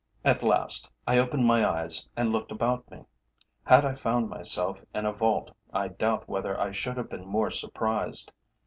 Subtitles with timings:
[0.25, 3.05] At last I opened my eyes and looked about me.
[3.67, 7.51] Had I found myself in a vault, I doubt whether I should have been more
[7.51, 8.31] surprised.